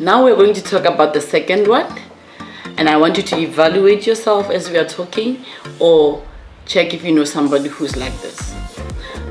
[0.00, 1.92] Now we're going to talk about the second one.
[2.76, 5.44] And I want you to evaluate yourself as we are talking
[5.80, 6.24] or
[6.66, 8.54] check if you know somebody who's like this.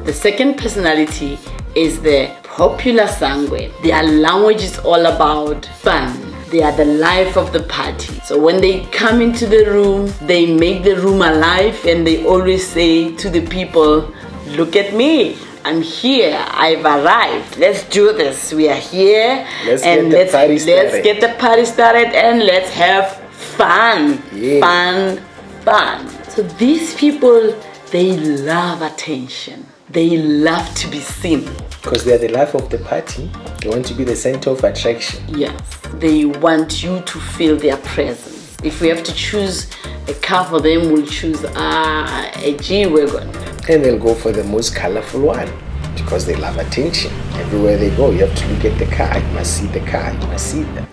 [0.04, 1.40] The second personality
[1.74, 3.72] is the popular sanguine.
[3.82, 6.36] Their language is all about fun.
[6.50, 8.20] They are the life of the party.
[8.26, 12.68] So when they come into the room, they make the room alive and they always
[12.68, 14.14] say to the people,
[14.48, 15.38] Look at me.
[15.68, 16.46] I'm here.
[16.52, 17.58] I've arrived.
[17.58, 18.54] Let's do this.
[18.54, 19.46] We are here.
[19.66, 21.04] Let's and get the let's, party let's started.
[21.04, 24.24] get the party started and let's have fun.
[24.34, 24.62] Yeah.
[24.62, 25.18] Fun,
[25.66, 26.08] fun.
[26.30, 27.54] So these people,
[27.92, 29.66] they love attention.
[29.90, 31.50] They love to be seen.
[31.82, 33.30] Because they are the life of the party.
[33.60, 35.22] They want to be the center of attraction.
[35.38, 35.60] Yes.
[35.96, 38.37] They want you to feel their presence.
[38.64, 39.70] If we have to choose
[40.08, 43.30] a car for them, we'll choose uh, a G Wagon.
[43.70, 45.48] And they'll go for the most colorful one.
[45.96, 47.12] Because they love attention.
[47.34, 49.18] Everywhere they go, you have to look at the car.
[49.18, 50.12] You must see the car.
[50.12, 50.88] You must see them.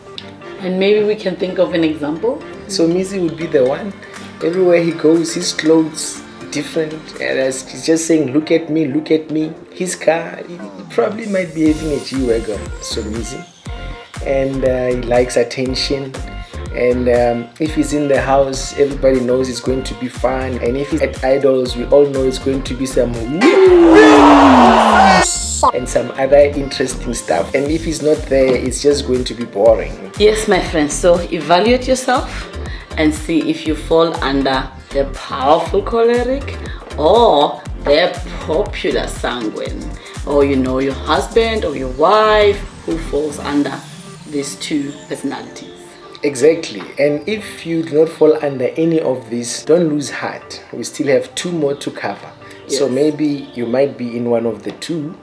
[0.61, 2.43] And maybe we can think of an example.
[2.67, 3.95] Somizi would be the one.
[4.43, 6.95] Everywhere he goes, his clothes different.
[7.13, 9.53] And as he's just saying, look at me, look at me.
[9.73, 10.59] His car, he,
[10.91, 12.61] probably might be having a G-Wagon.
[12.81, 13.43] Somizi.
[14.27, 16.13] And uh, he likes attention.
[16.75, 20.59] And um, if he's in the house, everybody knows it's going to be fun.
[20.59, 23.15] And if he's at Idols, we all know it's going to be some
[25.73, 27.55] and some other interesting stuff.
[27.55, 30.13] And if he's not there, it's just going to be boring.
[30.19, 32.51] Yes, my friend So evaluate yourself
[32.99, 36.59] and see if you fall under the powerful choleric
[36.99, 39.83] or the popular sanguine,
[40.27, 43.79] or you know your husband or your wife who falls under
[44.31, 45.84] these two personalities.
[46.25, 46.81] Exactly.
[46.99, 50.65] And if you do not fall under any of these, don't lose heart.
[50.73, 52.33] We still have two more to cover.
[52.67, 55.15] So maybe you might be in one of the two